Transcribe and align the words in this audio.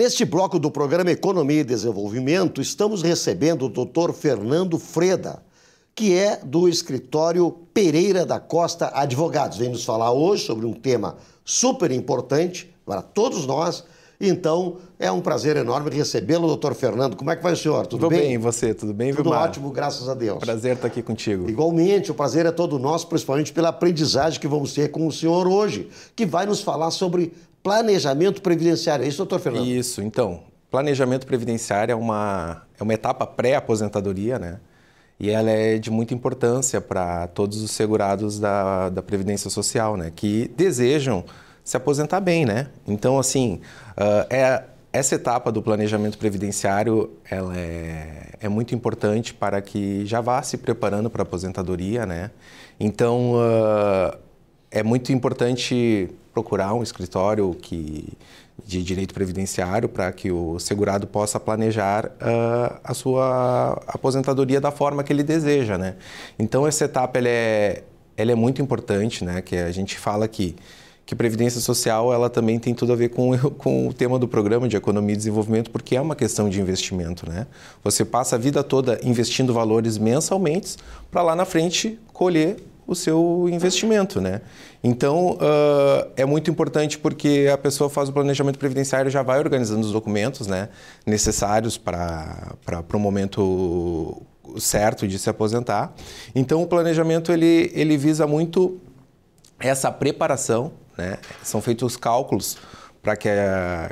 Neste 0.00 0.24
bloco 0.24 0.58
do 0.58 0.70
programa 0.70 1.10
Economia 1.10 1.60
e 1.60 1.64
Desenvolvimento, 1.64 2.62
estamos 2.62 3.02
recebendo 3.02 3.66
o 3.66 3.68
Dr. 3.68 4.14
Fernando 4.14 4.78
Freda, 4.78 5.42
que 5.94 6.14
é 6.14 6.40
do 6.42 6.66
escritório 6.66 7.50
Pereira 7.74 8.24
da 8.24 8.40
Costa 8.40 8.90
Advogados. 8.94 9.58
Vem 9.58 9.68
nos 9.68 9.84
falar 9.84 10.10
hoje 10.10 10.46
sobre 10.46 10.64
um 10.64 10.72
tema 10.72 11.18
super 11.44 11.90
importante 11.90 12.74
para 12.86 13.02
todos 13.02 13.46
nós. 13.46 13.84
Então, 14.20 14.76
é 14.98 15.10
um 15.10 15.20
prazer 15.20 15.56
enorme 15.56 15.90
recebê-lo, 15.90 16.46
doutor 16.46 16.74
Fernando. 16.74 17.16
Como 17.16 17.30
é 17.30 17.36
que 17.36 17.42
vai 17.42 17.54
o 17.54 17.56
senhor? 17.56 17.86
Tudo, 17.86 18.00
Tudo 18.00 18.10
bem? 18.10 18.20
bem, 18.20 18.32
e 18.34 18.38
você? 18.38 18.74
Tudo 18.74 18.92
bem, 18.92 19.14
Tudo 19.14 19.22
Vilmar? 19.22 19.44
ótimo, 19.44 19.70
graças 19.70 20.10
a 20.10 20.14
Deus. 20.14 20.38
Prazer 20.38 20.74
estar 20.74 20.88
aqui 20.88 21.02
contigo. 21.02 21.48
Igualmente, 21.48 22.10
o 22.10 22.14
prazer 22.14 22.44
é 22.44 22.52
todo 22.52 22.78
nosso, 22.78 23.06
principalmente 23.06 23.50
pela 23.50 23.70
aprendizagem 23.70 24.38
que 24.38 24.46
vamos 24.46 24.74
ter 24.74 24.90
com 24.90 25.06
o 25.06 25.12
senhor 25.12 25.46
hoje, 25.46 25.88
que 26.14 26.26
vai 26.26 26.44
nos 26.44 26.60
falar 26.60 26.90
sobre 26.90 27.32
planejamento 27.62 28.42
previdenciário. 28.42 29.06
É 29.06 29.08
isso, 29.08 29.18
doutor 29.18 29.40
Fernando? 29.40 29.66
Isso, 29.66 30.02
então. 30.02 30.42
Planejamento 30.70 31.26
previdenciário 31.26 31.92
é 31.92 31.96
uma, 31.96 32.62
é 32.78 32.82
uma 32.82 32.92
etapa 32.92 33.26
pré-aposentadoria, 33.26 34.38
né? 34.38 34.60
E 35.18 35.30
ela 35.30 35.50
é 35.50 35.78
de 35.78 35.90
muita 35.90 36.14
importância 36.14 36.80
para 36.80 37.26
todos 37.26 37.62
os 37.62 37.70
segurados 37.70 38.38
da, 38.38 38.88
da 38.88 39.02
Previdência 39.02 39.50
Social, 39.50 39.96
né? 39.96 40.12
Que 40.14 40.50
desejam 40.56 41.24
se 41.64 41.76
aposentar 41.76 42.20
bem, 42.20 42.44
né? 42.44 42.68
Então, 42.86 43.18
assim, 43.18 43.60
uh, 43.92 44.26
é, 44.28 44.64
essa 44.92 45.14
etapa 45.14 45.52
do 45.52 45.62
planejamento 45.62 46.18
previdenciário 46.18 47.10
ela 47.30 47.56
é, 47.56 48.30
é 48.40 48.48
muito 48.48 48.74
importante 48.74 49.32
para 49.32 49.60
que 49.60 50.04
já 50.06 50.20
vá 50.20 50.42
se 50.42 50.58
preparando 50.58 51.08
para 51.08 51.22
a 51.22 51.24
aposentadoria, 51.24 52.04
né? 52.06 52.30
Então, 52.78 53.34
uh, 53.34 54.18
é 54.70 54.82
muito 54.82 55.12
importante 55.12 56.08
procurar 56.32 56.74
um 56.74 56.82
escritório 56.82 57.54
que, 57.54 58.08
de 58.64 58.82
direito 58.82 59.12
previdenciário 59.12 59.88
para 59.88 60.10
que 60.12 60.30
o 60.30 60.58
segurado 60.58 61.06
possa 61.06 61.40
planejar 61.40 62.06
uh, 62.06 62.80
a 62.84 62.94
sua 62.94 63.82
aposentadoria 63.86 64.60
da 64.60 64.70
forma 64.70 65.02
que 65.02 65.12
ele 65.12 65.22
deseja, 65.22 65.76
né? 65.76 65.96
Então 66.38 66.66
essa 66.66 66.84
etapa 66.84 67.18
ela 67.18 67.28
é, 67.28 67.82
ela 68.16 68.32
é 68.32 68.34
muito 68.34 68.62
importante, 68.62 69.24
né? 69.24 69.42
Que 69.42 69.56
a 69.56 69.72
gente 69.72 69.98
fala 69.98 70.28
que 70.28 70.56
que 71.04 71.14
previdência 71.14 71.60
social 71.60 72.12
ela 72.12 72.30
também 72.30 72.58
tem 72.58 72.74
tudo 72.74 72.92
a 72.92 72.96
ver 72.96 73.10
com, 73.10 73.36
com 73.58 73.88
o 73.88 73.92
tema 73.92 74.18
do 74.18 74.28
programa 74.28 74.68
de 74.68 74.76
economia 74.76 75.14
e 75.14 75.16
desenvolvimento, 75.16 75.70
porque 75.70 75.96
é 75.96 76.00
uma 76.00 76.14
questão 76.14 76.48
de 76.48 76.60
investimento, 76.60 77.28
né? 77.28 77.46
Você 77.82 78.04
passa 78.04 78.36
a 78.36 78.38
vida 78.38 78.62
toda 78.62 79.00
investindo 79.02 79.52
valores 79.52 79.98
mensalmente 79.98 80.76
para 81.10 81.22
lá 81.22 81.34
na 81.34 81.44
frente 81.44 81.98
colher 82.12 82.56
o 82.86 82.94
seu 82.96 83.48
investimento, 83.48 84.20
né? 84.20 84.40
Então, 84.82 85.32
uh, 85.32 86.10
é 86.16 86.24
muito 86.24 86.50
importante 86.50 86.98
porque 86.98 87.48
a 87.52 87.56
pessoa 87.56 87.88
faz 87.88 88.08
o 88.08 88.12
planejamento 88.12 88.58
previdenciário 88.58 89.08
já 89.08 89.22
vai 89.22 89.38
organizando 89.38 89.86
os 89.86 89.92
documentos 89.92 90.48
né, 90.48 90.70
necessários 91.06 91.78
para 91.78 92.56
o 92.92 92.98
momento 92.98 94.20
certo 94.58 95.06
de 95.06 95.20
se 95.20 95.30
aposentar. 95.30 95.92
Então, 96.34 96.62
o 96.62 96.66
planejamento 96.66 97.30
ele, 97.30 97.70
ele 97.74 97.96
visa 97.96 98.26
muito 98.26 98.80
essa 99.60 99.92
preparação, 99.92 100.72
né? 101.00 101.18
são 101.42 101.60
feitos 101.60 101.92
os 101.92 101.96
cálculos 101.96 102.56
para 103.02 103.16
que, 103.16 103.28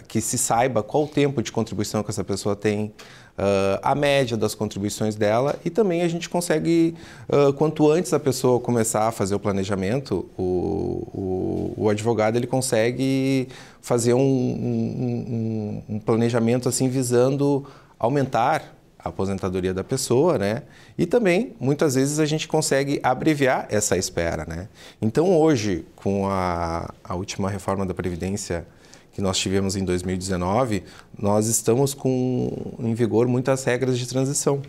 que 0.06 0.20
se 0.20 0.37
saiba 0.37 0.83
qual 0.83 1.05
o 1.05 1.09
tempo 1.09 1.42
de 1.42 1.51
contribuição 1.51 2.03
que 2.03 2.11
essa 2.11 2.23
pessoa 2.23 2.55
tem, 2.55 2.92
uh, 3.39 3.78
a 3.83 3.95
média 3.95 4.37
das 4.37 4.55
contribuições 4.55 5.14
dela 5.14 5.56
e 5.64 5.70
também 5.70 6.03
a 6.03 6.09
gente 6.09 6.29
consegue, 6.29 6.95
uh, 7.29 7.53
quanto 7.55 7.91
antes 7.91 8.12
a 8.12 8.20
pessoa 8.20 8.61
começar 8.61 9.09
a 9.09 9.12
fazer 9.12 9.34
o 9.34 9.39
planejamento, 9.39 10.29
o, 10.36 11.73
o, 11.79 11.84
o 11.84 11.89
advogado 11.89 12.36
ele 12.36 12.47
consegue 12.47 13.48
fazer 13.81 14.14
um, 14.14 14.20
um, 14.20 15.83
um, 15.89 15.98
planejamento 16.01 16.68
assim 16.68 16.89
visando 16.89 17.64
aumentar 17.98 18.77
a 18.98 19.09
aposentadoria 19.09 19.73
da 19.73 19.85
pessoa, 19.85 20.39
né? 20.39 20.63
E 20.97 21.07
também, 21.07 21.55
muitas 21.61 21.95
vezes, 21.95 22.19
a 22.19 22.27
gente 22.27 22.48
consegue 22.48 22.98
abreviar 23.03 23.67
essa 23.70 23.97
espera, 23.97 24.45
né? 24.45 24.69
Então, 25.01 25.39
hoje, 25.39 25.86
com 25.95 26.29
a, 26.29 26.92
a 27.05 27.14
última 27.14 27.48
reforma 27.48 27.86
da 27.86 27.95
Previdência 27.95 28.67
que 29.13 29.23
nós 29.23 29.39
tivemos 29.39 29.77
em 29.77 29.85
2019, 29.85 30.85
nós 31.19 31.47
estamos 31.47 31.95
com 31.95 32.77
em 32.79 32.95
vigor 32.95 33.27
muitas 33.27 33.64
regras 33.64 33.98
de 33.98 34.07
transição. 34.07 34.63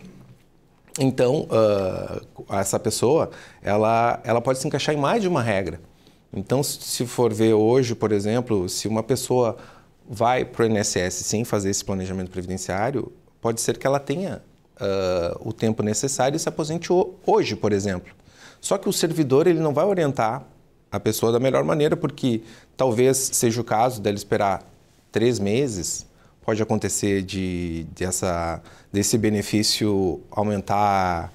Então, 0.98 1.46
uh, 1.50 2.54
essa 2.54 2.78
pessoa, 2.78 3.30
ela, 3.62 4.20
ela 4.24 4.40
pode 4.40 4.58
se 4.58 4.66
encaixar 4.66 4.94
em 4.94 4.98
mais 4.98 5.22
de 5.22 5.28
uma 5.28 5.42
regra. 5.42 5.80
Então, 6.32 6.62
se 6.62 7.06
for 7.06 7.32
ver 7.32 7.54
hoje, 7.54 7.94
por 7.94 8.12
exemplo, 8.12 8.68
se 8.68 8.86
uma 8.86 9.02
pessoa 9.02 9.56
vai 10.08 10.44
para 10.44 10.64
o 10.64 10.66
INSS 10.66 11.14
sem 11.14 11.44
fazer 11.44 11.70
esse 11.70 11.84
planejamento 11.84 12.30
previdenciário, 12.30 13.12
pode 13.40 13.60
ser 13.60 13.78
que 13.78 13.86
ela 13.86 13.98
tenha 13.98 14.42
uh, 14.80 15.48
o 15.48 15.52
tempo 15.52 15.82
necessário 15.82 16.36
e 16.36 16.38
se 16.38 16.48
aposente 16.48 16.88
hoje, 17.26 17.56
por 17.56 17.72
exemplo. 17.72 18.12
Só 18.60 18.76
que 18.76 18.88
o 18.88 18.92
servidor 18.92 19.46
ele 19.46 19.60
não 19.60 19.72
vai 19.72 19.84
orientar 19.84 20.44
a 20.92 20.98
pessoa 20.98 21.32
da 21.32 21.38
melhor 21.38 21.64
maneira, 21.64 21.96
porque 21.96 22.42
talvez 22.76 23.16
seja 23.32 23.60
o 23.60 23.64
caso 23.64 24.00
dela 24.00 24.16
esperar 24.16 24.62
três 25.12 25.38
meses, 25.38 26.06
pode 26.44 26.62
acontecer 26.62 27.22
de, 27.22 27.86
dessa, 27.96 28.60
desse 28.92 29.16
benefício 29.16 30.20
aumentar 30.30 31.32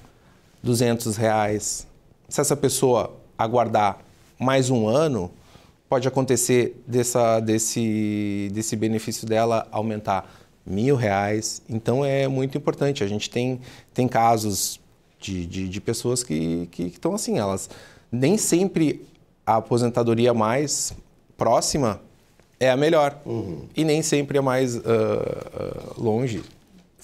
200 0.62 1.16
reais. 1.16 1.86
Se 2.28 2.40
essa 2.40 2.56
pessoa 2.56 3.16
aguardar 3.38 3.98
mais 4.38 4.68
um 4.68 4.86
ano, 4.86 5.30
pode 5.88 6.06
acontecer 6.06 6.82
dessa, 6.86 7.40
desse, 7.40 8.50
desse 8.52 8.76
benefício 8.76 9.26
dela 9.26 9.66
aumentar 9.70 10.28
mil 10.66 10.96
reais. 10.96 11.62
Então 11.68 12.04
é 12.04 12.26
muito 12.26 12.58
importante. 12.58 13.04
A 13.04 13.06
gente 13.06 13.30
tem, 13.30 13.60
tem 13.94 14.08
casos 14.08 14.80
de, 15.20 15.46
de, 15.46 15.68
de 15.68 15.80
pessoas 15.80 16.22
que, 16.22 16.68
estão 16.78 17.14
assim, 17.14 17.38
elas 17.38 17.70
nem 18.10 18.36
sempre 18.36 19.06
a 19.46 19.56
aposentadoria 19.56 20.34
mais 20.34 20.92
próxima 21.36 22.00
é 22.58 22.70
a 22.70 22.76
melhor. 22.76 23.20
Uhum. 23.24 23.66
E 23.76 23.84
nem 23.84 24.02
sempre 24.02 24.38
é 24.38 24.40
mais 24.40 24.76
uh, 24.76 24.80
uh, 24.80 26.02
longe 26.02 26.42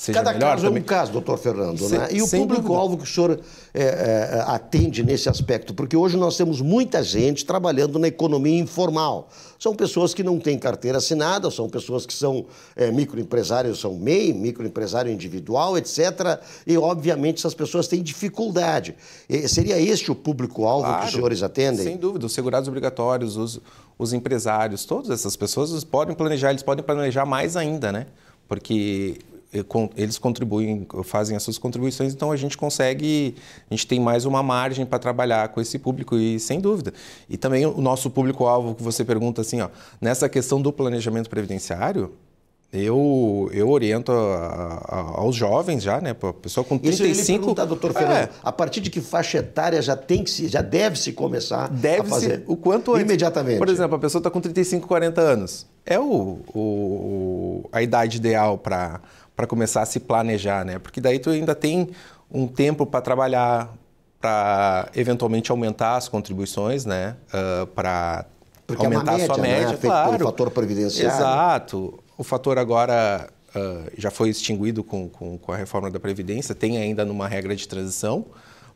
seja 0.02 0.18
Cada 0.18 0.32
melhor. 0.32 0.50
caso 0.50 0.62
também. 0.64 0.80
é 0.80 0.82
um 0.82 0.84
caso, 0.84 1.12
doutor 1.12 1.38
Fernando. 1.38 1.88
Né? 1.88 2.08
E 2.10 2.20
o 2.20 2.28
público-alvo 2.28 2.96
que 2.96 3.04
o 3.04 3.06
senhor 3.06 3.38
é, 3.72 3.82
é, 3.82 4.44
atende 4.48 5.04
nesse 5.04 5.28
aspecto? 5.28 5.72
Porque 5.72 5.96
hoje 5.96 6.16
nós 6.16 6.36
temos 6.36 6.60
muita 6.60 7.04
gente 7.04 7.46
trabalhando 7.46 8.00
na 8.00 8.08
economia 8.08 8.58
informal. 8.58 9.28
São 9.60 9.76
pessoas 9.76 10.12
que 10.12 10.24
não 10.24 10.40
têm 10.40 10.58
carteira 10.58 10.98
assinada, 10.98 11.48
são 11.52 11.68
pessoas 11.68 12.04
que 12.04 12.12
são 12.12 12.46
é, 12.74 12.90
microempresários, 12.90 13.78
são 13.78 13.94
MEI, 13.94 14.32
microempresário 14.32 15.12
individual, 15.12 15.78
etc. 15.78 16.40
E, 16.66 16.76
obviamente, 16.76 17.38
essas 17.38 17.54
pessoas 17.54 17.86
têm 17.86 18.02
dificuldade. 18.02 18.96
E 19.28 19.46
seria 19.46 19.80
este 19.80 20.10
o 20.10 20.16
público-alvo 20.16 20.84
claro, 20.84 21.00
que 21.02 21.06
os 21.06 21.12
senhores 21.12 21.42
atendem? 21.44 21.84
Sem 21.84 21.96
dúvida. 21.96 22.26
Os 22.26 22.32
segurados 22.32 22.66
obrigatórios, 22.68 23.36
os, 23.36 23.60
os 23.96 24.12
empresários, 24.12 24.84
todas 24.84 25.10
essas 25.10 25.36
pessoas 25.36 25.84
podem 25.84 26.16
planejar, 26.16 26.50
eles 26.50 26.64
podem 26.64 26.84
planejar 26.84 27.24
mais 27.24 27.56
ainda, 27.56 27.92
né? 27.92 28.08
Porque 28.48 29.20
eles 29.96 30.18
contribuem, 30.18 30.86
fazem 31.04 31.36
as 31.36 31.42
suas 31.42 31.58
contribuições, 31.58 32.14
então 32.14 32.32
a 32.32 32.36
gente 32.36 32.56
consegue, 32.56 33.34
a 33.70 33.74
gente 33.74 33.86
tem 33.86 34.00
mais 34.00 34.24
uma 34.24 34.42
margem 34.42 34.86
para 34.86 34.98
trabalhar 34.98 35.48
com 35.48 35.60
esse 35.60 35.78
público 35.78 36.16
e 36.16 36.40
sem 36.40 36.58
dúvida. 36.58 36.92
E 37.28 37.36
também 37.36 37.66
o 37.66 37.80
nosso 37.80 38.08
público-alvo 38.08 38.74
que 38.74 38.82
você 38.82 39.04
pergunta 39.04 39.42
assim, 39.42 39.60
ó, 39.60 39.68
nessa 40.00 40.28
questão 40.28 40.60
do 40.60 40.72
planejamento 40.72 41.28
previdenciário, 41.28 42.12
eu, 42.72 43.50
eu 43.52 43.68
oriento 43.68 44.10
a, 44.10 44.82
a, 44.88 45.00
aos 45.20 45.36
jovens 45.36 45.82
já, 45.82 46.00
né? 46.00 46.16
A 46.18 46.32
pessoa 46.32 46.64
com 46.64 46.78
35... 46.78 47.10
Isso 47.10 47.30
eu 47.30 47.38
perguntar, 47.38 47.64
doutor 47.66 47.90
é. 47.90 47.94
Fernando, 47.94 48.28
a 48.42 48.50
partir 48.50 48.80
de 48.80 48.88
que 48.88 49.02
faixa 49.02 49.38
etária 49.38 49.82
já 49.82 49.94
tem 49.94 50.24
que 50.24 50.30
se, 50.30 50.48
já 50.48 50.62
deve 50.62 50.98
se 50.98 51.12
começar 51.12 51.68
deve 51.68 52.00
a 52.00 52.04
fazer? 52.04 52.42
o 52.46 52.56
quanto 52.56 52.92
antes. 52.92 53.04
Imediatamente. 53.04 53.58
Por 53.58 53.68
exemplo, 53.68 53.96
a 53.96 53.98
pessoa 53.98 54.20
está 54.20 54.30
com 54.30 54.40
35, 54.40 54.88
40 54.88 55.20
anos. 55.20 55.66
É 55.84 55.98
o, 55.98 56.40
o 56.54 57.68
a 57.72 57.82
idade 57.82 58.16
ideal 58.18 58.56
para 58.56 59.00
começar 59.48 59.82
a 59.82 59.86
se 59.86 59.98
planejar, 59.98 60.64
né? 60.64 60.78
Porque 60.78 61.00
daí 61.00 61.18
tu 61.18 61.30
ainda 61.30 61.54
tem 61.54 61.90
um 62.30 62.46
tempo 62.46 62.86
para 62.86 63.00
trabalhar, 63.00 63.72
para 64.20 64.88
eventualmente 64.94 65.50
aumentar 65.50 65.96
as 65.96 66.08
contribuições, 66.08 66.84
né? 66.84 67.16
Uh, 67.28 67.66
para 67.68 68.24
aumentar 68.78 69.14
é 69.14 69.16
média, 69.16 69.24
a 69.24 69.34
sua 69.34 69.38
média, 69.38 69.68
né? 69.68 69.78
claro. 69.80 70.18
Pelo 70.18 70.30
fator 70.30 70.50
previdenciário. 70.50 71.16
Exato. 71.16 71.98
O 72.16 72.22
fator 72.22 72.58
agora 72.58 73.28
uh, 73.54 73.90
já 73.96 74.10
foi 74.10 74.28
extinguido 74.28 74.84
com, 74.84 75.08
com, 75.08 75.36
com, 75.38 75.52
a 75.52 75.56
reforma 75.56 75.90
da 75.90 75.98
Previdência, 75.98 76.54
tem 76.54 76.78
ainda 76.78 77.04
numa 77.04 77.28
regra 77.28 77.54
de 77.54 77.66
transição, 77.66 78.26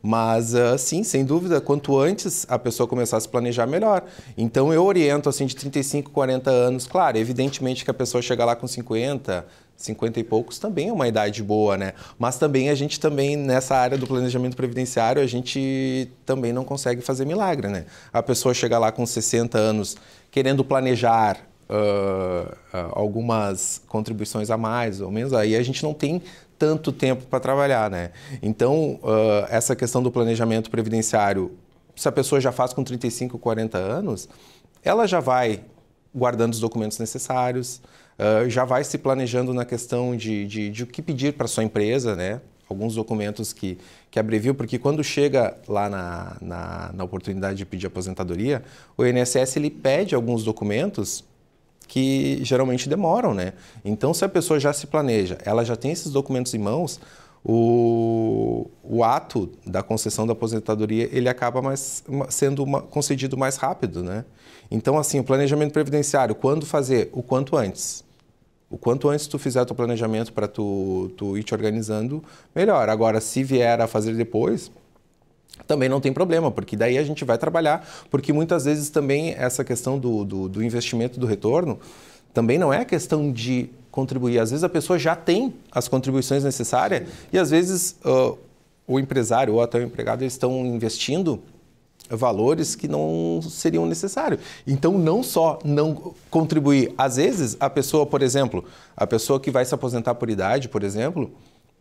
mas 0.01 0.53
uh, 0.53 0.77
sim, 0.77 1.03
sem 1.03 1.25
dúvida, 1.25 1.59
quanto 1.59 1.97
antes 1.99 2.45
a 2.49 2.57
pessoa 2.57 2.87
começar 2.87 3.17
a 3.17 3.19
se 3.19 3.29
planejar, 3.29 3.65
melhor. 3.67 4.03
Então 4.37 4.73
eu 4.73 4.83
oriento 4.85 5.29
assim 5.29 5.45
de 5.45 5.55
35, 5.55 6.11
40 6.11 6.49
anos, 6.49 6.87
claro, 6.87 7.17
evidentemente 7.17 7.83
que 7.83 7.91
a 7.91 7.93
pessoa 7.93 8.21
chega 8.21 8.45
lá 8.45 8.55
com 8.55 8.67
50, 8.67 9.45
50 9.75 10.19
e 10.19 10.23
poucos 10.23 10.57
também 10.57 10.89
é 10.89 10.93
uma 10.93 11.07
idade 11.07 11.43
boa, 11.43 11.77
né? 11.77 11.93
Mas 12.17 12.37
também 12.37 12.69
a 12.69 12.75
gente 12.75 12.99
também, 12.99 13.35
nessa 13.35 13.75
área 13.75 13.97
do 13.97 14.07
planejamento 14.07 14.57
previdenciário, 14.57 15.21
a 15.21 15.27
gente 15.27 16.09
também 16.25 16.51
não 16.51 16.63
consegue 16.63 17.01
fazer 17.01 17.25
milagre, 17.25 17.67
né? 17.67 17.85
A 18.11 18.23
pessoa 18.23 18.53
chega 18.53 18.79
lá 18.79 18.91
com 18.91 19.05
60 19.05 19.57
anos 19.57 19.95
querendo 20.31 20.63
planejar 20.63 21.37
uh, 21.69 22.51
uh, 22.51 22.91
algumas 22.93 23.81
contribuições 23.87 24.49
a 24.49 24.57
mais 24.57 24.99
ou 24.99 25.11
menos, 25.11 25.33
aí 25.33 25.55
a 25.55 25.63
gente 25.63 25.83
não 25.83 25.93
tem 25.93 26.21
tanto 26.57 26.91
tempo 26.91 27.25
para 27.25 27.39
trabalhar, 27.39 27.89
né? 27.89 28.11
Então, 28.41 28.99
uh, 29.03 29.45
essa 29.49 29.75
questão 29.75 30.01
do 30.01 30.11
planejamento 30.11 30.69
previdenciário, 30.69 31.51
se 31.95 32.07
a 32.07 32.11
pessoa 32.11 32.41
já 32.41 32.51
faz 32.51 32.73
com 32.73 32.83
35, 32.83 33.37
40 33.37 33.77
anos, 33.77 34.27
ela 34.83 35.07
já 35.07 35.19
vai 35.19 35.61
guardando 36.13 36.53
os 36.53 36.59
documentos 36.59 36.97
necessários, 36.97 37.81
uh, 38.17 38.49
já 38.49 38.65
vai 38.65 38.83
se 38.83 38.97
planejando 38.97 39.53
na 39.53 39.65
questão 39.65 40.15
de, 40.15 40.45
de, 40.47 40.69
de 40.69 40.83
o 40.83 40.87
que 40.87 41.01
pedir 41.01 41.33
para 41.33 41.47
sua 41.47 41.63
empresa, 41.63 42.15
né? 42.15 42.41
Alguns 42.69 42.95
documentos 42.95 43.53
que, 43.53 43.77
que 44.11 44.19
abreviam, 44.19 44.53
porque 44.53 44.77
quando 44.77 45.01
chega 45.03 45.55
lá 45.67 45.89
na, 45.89 46.37
na, 46.41 46.91
na 46.93 47.03
oportunidade 47.03 47.57
de 47.59 47.65
pedir 47.65 47.87
aposentadoria, 47.87 48.61
o 48.97 49.05
INSS 49.05 49.55
ele 49.55 49.69
pede 49.69 50.13
alguns 50.13 50.43
documentos 50.43 51.23
que 51.87 52.39
geralmente 52.43 52.89
demoram, 52.89 53.33
né? 53.33 53.53
Então, 53.83 54.13
se 54.13 54.25
a 54.25 54.29
pessoa 54.29 54.59
já 54.59 54.73
se 54.73 54.87
planeja, 54.87 55.37
ela 55.45 55.63
já 55.63 55.75
tem 55.75 55.91
esses 55.91 56.11
documentos 56.11 56.53
em 56.53 56.59
mãos, 56.59 56.99
o, 57.43 58.69
o 58.83 59.03
ato 59.03 59.49
da 59.65 59.81
concessão 59.81 60.27
da 60.27 60.33
aposentadoria 60.33 61.07
ele 61.11 61.29
acaba 61.29 61.61
mais, 61.61 62.03
sendo 62.29 62.63
uma, 62.63 62.81
concedido 62.81 63.37
mais 63.37 63.55
rápido, 63.55 64.03
né? 64.03 64.25
Então, 64.69 64.97
assim, 64.97 65.19
o 65.19 65.23
planejamento 65.23 65.71
previdenciário, 65.71 66.35
quando 66.35 66.65
fazer? 66.65 67.09
O 67.13 67.23
quanto 67.23 67.55
antes. 67.55 68.03
O 68.69 68.77
quanto 68.77 69.07
antes 69.07 69.27
tu 69.27 69.39
fizer 69.39 69.63
teu 69.63 69.75
planejamento 69.75 70.33
para 70.33 70.45
tu, 70.45 71.09
tu 71.15 71.37
ir 71.37 71.43
te 71.43 71.53
organizando, 71.53 72.21
melhor. 72.53 72.89
Agora, 72.89 73.21
se 73.21 73.43
vier 73.43 73.79
a 73.79 73.87
fazer 73.87 74.13
depois, 74.13 74.69
também 75.65 75.89
não 75.89 75.99
tem 75.99 76.13
problema, 76.13 76.51
porque 76.51 76.75
daí 76.75 76.97
a 76.97 77.03
gente 77.03 77.25
vai 77.25 77.37
trabalhar, 77.37 77.87
porque 78.09 78.31
muitas 78.31 78.65
vezes 78.65 78.89
também 78.89 79.33
essa 79.37 79.63
questão 79.63 79.97
do, 79.97 80.23
do, 80.23 80.49
do 80.49 80.63
investimento 80.63 81.19
do 81.19 81.25
retorno 81.25 81.79
também 82.33 82.57
não 82.57 82.71
é 82.73 82.85
questão 82.85 83.31
de 83.31 83.69
contribuir. 83.89 84.39
Às 84.39 84.51
vezes 84.51 84.63
a 84.63 84.69
pessoa 84.69 84.99
já 84.99 85.15
tem 85.15 85.53
as 85.71 85.87
contribuições 85.87 86.43
necessárias 86.43 87.07
e 87.33 87.37
às 87.37 87.49
vezes 87.49 87.97
uh, 88.05 88.37
o 88.85 88.99
empresário 88.99 89.55
ou 89.55 89.61
até 89.61 89.79
o 89.79 89.83
empregado 89.83 90.23
estão 90.23 90.65
investindo 90.65 91.41
valores 92.09 92.75
que 92.75 92.87
não 92.87 93.41
seriam 93.41 93.85
necessários. 93.85 94.39
Então, 94.65 94.97
não 94.97 95.21
só 95.21 95.59
não 95.63 96.13
contribuir, 96.29 96.93
às 96.97 97.17
vezes 97.17 97.57
a 97.59 97.69
pessoa, 97.69 98.05
por 98.05 98.21
exemplo, 98.21 98.63
a 98.95 99.05
pessoa 99.05 99.39
que 99.39 99.51
vai 99.51 99.65
se 99.65 99.73
aposentar 99.73 100.15
por 100.15 100.29
idade, 100.29 100.69
por 100.69 100.83
exemplo, 100.83 101.29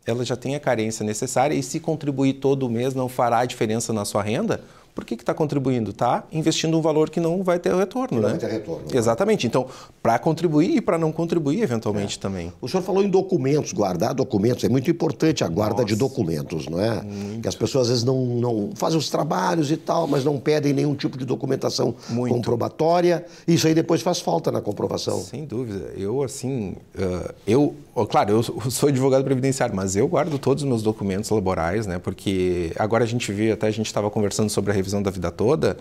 ela 0.06 0.24
já 0.24 0.36
tem 0.36 0.54
a 0.54 0.60
carência 0.60 1.04
necessária 1.04 1.54
e 1.54 1.62
se 1.62 1.80
contribuir 1.80 2.34
todo 2.34 2.70
mês 2.70 2.94
não 2.94 3.08
fará 3.08 3.44
diferença 3.44 3.92
na 3.92 4.04
sua 4.04 4.22
renda, 4.22 4.62
por 4.96 5.04
que 5.04 5.12
está 5.12 5.34
contribuindo? 5.34 5.90
Está 5.90 6.24
investindo 6.32 6.78
um 6.78 6.80
valor 6.80 7.10
que 7.10 7.20
não 7.20 7.42
vai 7.42 7.58
ter 7.58 7.74
retorno, 7.74 8.18
não 8.18 8.22
né? 8.22 8.30
vai 8.30 8.38
ter 8.38 8.50
retorno. 8.50 8.86
Né? 8.90 8.96
Exatamente. 8.96 9.46
Então, 9.46 9.66
para 10.02 10.18
contribuir 10.18 10.74
e 10.74 10.80
para 10.80 10.96
não 10.96 11.12
contribuir, 11.12 11.60
eventualmente, 11.60 12.16
é. 12.16 12.20
também. 12.20 12.50
O 12.62 12.66
senhor 12.66 12.82
falou 12.82 13.04
em 13.04 13.10
documentos, 13.10 13.74
guardar 13.74 14.14
documentos. 14.14 14.64
É 14.64 14.70
muito 14.70 14.90
importante 14.90 15.44
a 15.44 15.48
guarda 15.48 15.82
Nossa. 15.82 15.84
de 15.84 15.96
documentos, 15.96 16.66
não 16.66 16.80
é? 16.80 17.02
Muito. 17.02 17.42
Que 17.42 17.48
as 17.48 17.54
pessoas, 17.54 17.82
às 17.82 17.88
vezes, 17.90 18.04
não, 18.04 18.24
não 18.24 18.70
fazem 18.74 18.98
os 18.98 19.10
trabalhos 19.10 19.70
e 19.70 19.76
tal, 19.76 20.06
mas 20.06 20.24
não 20.24 20.40
pedem 20.40 20.72
nenhum 20.72 20.94
tipo 20.94 21.18
de 21.18 21.26
documentação 21.26 21.94
muito. 22.08 22.34
comprobatória. 22.34 23.26
Isso 23.46 23.66
aí 23.66 23.74
depois 23.74 24.00
faz 24.00 24.20
falta 24.20 24.50
na 24.50 24.62
comprovação. 24.62 25.20
Sem 25.20 25.44
dúvida. 25.44 25.92
Eu, 25.94 26.22
assim, 26.22 26.74
uh, 26.98 27.34
eu... 27.46 27.74
Claro, 28.08 28.30
eu 28.30 28.70
sou 28.70 28.88
advogado 28.88 29.24
previdenciário, 29.24 29.76
mas 29.76 29.94
eu 29.94 30.08
guardo 30.08 30.38
todos 30.38 30.62
os 30.62 30.68
meus 30.68 30.82
documentos 30.82 31.28
laborais, 31.28 31.86
né? 31.86 31.98
Porque 31.98 32.72
agora 32.78 33.04
a 33.04 33.06
gente 33.06 33.30
vê, 33.30 33.52
até 33.52 33.66
a 33.66 33.70
gente 33.70 33.86
estava 33.86 34.10
conversando 34.10 34.48
sobre 34.48 34.70
a 34.70 34.74
revisão 34.86 35.02
da 35.02 35.10
vida 35.10 35.30
toda. 35.30 35.76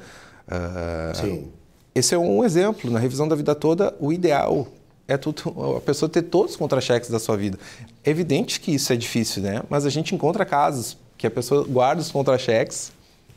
Uh, 0.47 1.15
Sim. 1.15 1.51
Esse 1.93 2.15
é 2.15 2.17
um 2.17 2.43
exemplo. 2.43 2.89
Na 2.91 2.99
revisão 2.99 3.27
da 3.27 3.35
vida 3.35 3.55
toda, 3.55 3.95
o 3.99 4.11
ideal 4.11 4.67
é 5.07 5.15
tudo, 5.15 5.75
a 5.77 5.81
pessoa 5.81 6.09
ter 6.09 6.23
todos 6.23 6.51
os 6.51 6.57
contra-cheques 6.57 7.09
da 7.09 7.19
sua 7.19 7.37
vida. 7.37 7.57
É 8.03 8.09
evidente 8.09 8.59
que 8.59 8.73
isso 8.73 8.91
é 8.91 8.95
difícil, 8.95 9.43
né? 9.43 9.61
Mas 9.69 9.85
a 9.85 9.89
gente 9.89 10.13
encontra 10.13 10.43
casos 10.43 10.97
que 11.17 11.27
a 11.27 11.31
pessoa 11.31 11.63
guarda 11.63 12.01
os 12.01 12.11
contra-cheques, 12.11 12.91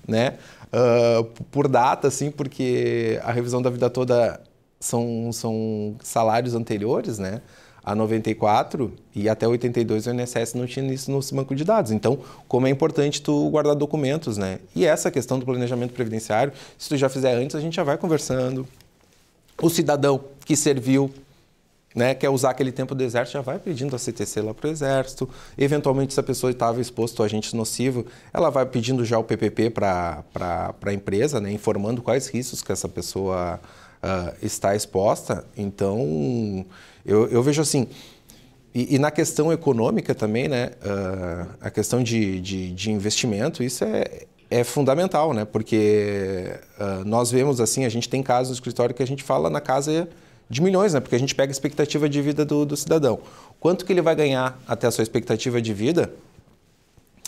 né? 0.07 0.39
Uh, 0.73 1.25
por 1.51 1.69
data, 1.69 2.09
assim, 2.09 2.31
porque 2.31 3.21
a 3.23 3.31
revisão 3.31 3.63
da 3.63 3.71
vida 3.71 3.89
toda 3.89 4.41
são, 4.81 5.31
são 5.33 5.97
salários 6.03 6.55
anteriores, 6.55 7.19
né? 7.19 7.43
A 7.89 7.95
94 7.95 8.93
e 9.15 9.31
até 9.31 9.49
82 9.49 10.07
o 10.07 10.11
INSS 10.11 10.53
não 10.53 10.67
tinha 10.67 10.93
isso 10.93 11.11
no 11.11 11.21
banco 11.33 11.55
de 11.55 11.65
dados. 11.65 11.91
Então, 11.91 12.19
como 12.47 12.67
é 12.67 12.71
importante 12.71 13.23
tu 13.23 13.49
guardar 13.49 13.75
documentos, 13.75 14.37
né? 14.37 14.59
E 14.77 14.85
essa 14.85 15.11
questão 15.11 15.39
do 15.39 15.47
planejamento 15.47 15.95
previdenciário, 15.95 16.53
se 16.77 16.87
tu 16.87 16.99
já 16.99 17.09
fizer 17.09 17.35
antes, 17.35 17.57
a 17.57 17.61
gente 17.61 17.75
já 17.75 17.83
vai 17.83 17.97
conversando. 17.97 18.69
O 19.61 19.71
cidadão 19.71 20.21
que 20.45 20.55
serviu, 20.55 21.11
né, 21.95 22.15
quer 22.15 22.29
usar 22.29 22.51
aquele 22.51 22.71
tempo 22.71 22.95
do 22.95 23.03
exército, 23.03 23.39
já 23.39 23.41
vai 23.41 23.59
pedindo 23.59 23.97
a 23.97 23.99
CTC 23.99 24.43
lá 24.43 24.53
para 24.53 24.69
o 24.69 24.71
exército. 24.71 25.27
Eventualmente, 25.57 26.13
se 26.13 26.21
a 26.21 26.23
pessoa 26.23 26.51
estava 26.51 26.83
exposto 26.83 27.23
a 27.23 27.27
agente 27.27 27.57
nocivo, 27.57 28.05
ela 28.35 28.51
vai 28.51 28.67
pedindo 28.67 29.03
já 29.03 29.19
o 29.19 29.25
PPP 29.25 29.71
para 29.71 30.23
a 30.85 30.93
empresa, 30.93 31.41
né, 31.41 31.51
informando 31.51 32.03
quais 32.03 32.29
riscos 32.29 32.61
que 32.61 32.71
essa 32.71 32.87
pessoa 32.89 33.59
uh, 34.03 34.35
está 34.43 34.75
exposta. 34.75 35.45
Então, 35.57 36.65
eu, 37.05 37.29
eu 37.29 37.43
vejo 37.43 37.63
assim. 37.63 37.89
E, 38.75 38.95
e, 38.95 38.99
na 38.99 39.11
questão 39.11 39.53
econômica 39.53 40.15
também, 40.15 40.47
né, 40.47 40.71
uh, 40.83 41.49
a 41.61 41.71
questão 41.71 42.03
de, 42.03 42.41
de, 42.41 42.71
de, 42.73 42.91
investimento, 42.91 43.63
isso 43.63 43.83
é, 43.83 44.27
é 44.51 44.63
fundamental, 44.63 45.33
né, 45.33 45.45
porque 45.45 46.53
uh, 46.79 47.05
nós 47.05 47.31
vemos 47.31 47.61
assim, 47.61 47.85
a 47.85 47.89
gente 47.89 48.09
tem 48.09 48.23
casos 48.23 48.51
no 48.51 48.55
escritório 48.55 48.95
que 48.95 49.03
a 49.03 49.07
gente 49.07 49.23
fala 49.23 49.49
na 49.49 49.61
casa 49.61 50.09
de 50.51 50.61
milhões, 50.61 50.93
né, 50.93 51.01
porque 51.01 51.17
a 51.17 51.19
gente 51.19 51.35
pega 51.35 51.51
a 51.51 51.53
expectativa 51.53 52.09
de 52.09 52.21
vida 52.21 52.45
do, 52.45 52.67
do 52.67 52.77
cidadão. 52.77 53.21
Quanto 53.59 53.85
que 53.85 53.93
ele 53.93 54.03
vai 54.03 54.15
ganhar 54.15 54.61
até 54.69 54.87
a 54.87 54.91
sua 54.91 55.03
expectativa 55.03 55.61
de 55.61 55.73
vida? 55.73 56.13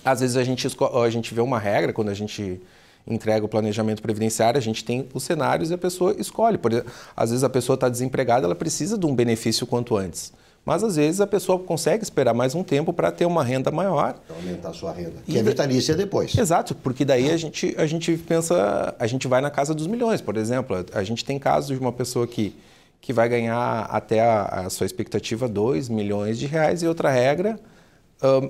Às 0.05 0.21
vezes 0.21 0.37
a 0.37 0.45
gente, 0.45 0.67
a 0.67 1.11
gente 1.11 1.35
vê 1.35 1.41
uma 1.41 1.59
regra 1.59 1.93
quando 1.93 2.11
a 2.11 2.15
gente 2.15 2.61
entrega 3.07 3.45
o 3.45 3.49
planejamento 3.49 4.03
previdenciário, 4.03 4.59
a 4.59 4.63
gente 4.63 4.85
tem 4.85 5.09
os 5.13 5.23
cenários 5.23 5.71
e 5.71 5.75
a 5.75 5.79
pessoa 5.79 6.15
escolhe. 6.19 6.59
Por 6.59 6.73
exemplo, 6.73 6.93
às 7.17 7.31
vezes 7.31 7.45
a 7.45 7.49
pessoa 7.49 7.75
está 7.75 7.89
desempregada, 7.89 8.47
ela 8.47 8.55
precisa 8.55 8.97
de 8.97 9.07
um 9.07 9.15
benefício 9.15 9.67
quanto 9.67 9.97
antes. 9.97 10.33
Mas 10.65 10.85
às 10.85 10.97
vezes 10.97 11.21
a 11.21 11.27
pessoa 11.27 11.59
consegue 11.59 12.05
esperar 12.05 12.35
mais 12.35 12.55
um 12.55 12.63
tempo 12.63 12.93
para 12.93 13.11
ter 13.11 13.25
uma 13.25 13.43
renda 13.43 13.71
maior. 13.71 14.15
Para 14.27 14.37
aumentar 14.37 14.69
a 14.69 14.73
sua 14.73 14.93
renda. 14.93 15.15
Que 15.25 15.33
e 15.33 15.39
é 15.39 15.43
vitalícia 15.43 15.95
depois. 15.97 16.37
Exato, 16.37 16.75
porque 16.75 17.05
daí 17.05 17.31
a 17.31 17.37
gente, 17.37 17.75
a 17.79 17.87
gente 17.87 18.17
pensa, 18.19 18.95
a 18.99 19.07
gente 19.07 19.27
vai 19.27 19.41
na 19.41 19.51
casa 19.51 19.75
dos 19.75 19.87
milhões, 19.87 20.21
por 20.21 20.37
exemplo. 20.37 20.85
A 20.93 21.03
gente 21.03 21.25
tem 21.25 21.39
casos 21.39 21.77
de 21.77 21.83
uma 21.83 21.93
pessoa 21.93 22.27
que, 22.27 22.55
que 23.01 23.13
vai 23.13 23.29
ganhar 23.29 23.89
até 23.91 24.21
a, 24.21 24.45
a 24.67 24.71
sua 24.71 24.85
expectativa 24.85 25.49
2 25.49 25.89
milhões 25.89 26.39
de 26.39 26.47
reais 26.47 26.83
e 26.83 26.87
outra 26.87 27.11
regra, 27.11 27.59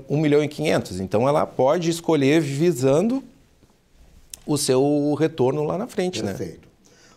um, 0.08 0.16
1 0.16 0.20
milhão 0.20 0.42
e 0.42 0.48
500. 0.48 0.98
Então 0.98 1.28
ela 1.28 1.46
pode 1.46 1.90
escolher 1.90 2.40
visando 2.40 3.22
o 4.46 4.56
seu 4.56 5.14
retorno 5.14 5.62
lá 5.64 5.76
na 5.78 5.86
frente, 5.86 6.22
né? 6.22 6.32
Perfeito. 6.32 6.62
né? 6.62 6.70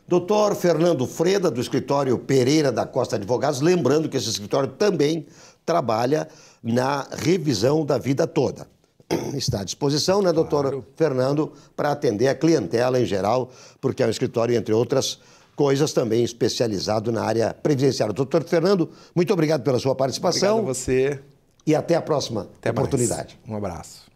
Doutor 0.08 0.54
Fernando 0.56 1.08
Freda, 1.08 1.50
do 1.50 1.62
escritório 1.62 2.18
Pereira 2.18 2.72
da 2.72 2.86
Costa 2.86 3.16
Advogados, 3.16 3.62
lembrando 3.62 4.10
que 4.10 4.18
esse 4.18 4.30
escritório 4.30 4.70
também 4.70 5.26
trabalha 5.66 6.28
na 6.62 7.08
revisão 7.12 7.86
da 7.86 7.98
vida 7.98 8.28
toda. 8.28 8.68
Está 9.34 9.62
à 9.62 9.64
disposição, 9.64 10.22
né, 10.22 10.32
doutor 10.34 10.64
claro. 10.64 10.86
Fernando, 10.96 11.54
para 11.76 11.92
atender 11.92 12.28
a 12.28 12.36
clientela 12.36 13.00
em 13.00 13.06
geral, 13.06 13.50
porque 13.80 14.04
é 14.04 14.08
um 14.08 14.10
escritório, 14.10 14.56
entre 14.56 14.74
outras 14.74 15.20
coisas, 15.56 15.94
também 15.94 16.24
especializado 16.24 17.12
na 17.12 17.24
área 17.24 17.54
previdenciária. 17.54 18.14
Doutor 18.14 18.44
Fernando, 18.44 18.90
muito 19.16 19.32
obrigado 19.32 19.64
pela 19.64 19.80
sua 19.80 19.96
participação. 19.96 20.60
Obrigado 20.60 20.72
a 20.72 20.74
você. 20.74 21.20
E 21.66 21.74
até 21.74 21.96
a 21.96 22.02
próxima 22.02 22.50
até 22.58 22.72
oportunidade. 22.72 23.40
Mais. 23.46 23.54
Um 23.54 23.58
abraço. 23.58 24.13